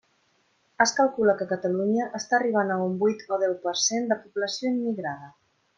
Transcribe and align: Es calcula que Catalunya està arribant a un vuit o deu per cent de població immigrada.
Es 0.85 0.93
calcula 0.99 1.35
que 1.41 1.47
Catalunya 1.51 2.07
està 2.21 2.37
arribant 2.39 2.75
a 2.77 2.81
un 2.89 2.99
vuit 3.05 3.23
o 3.37 3.41
deu 3.47 3.57
per 3.69 3.79
cent 3.87 4.13
de 4.15 4.23
població 4.25 4.75
immigrada. 4.79 5.35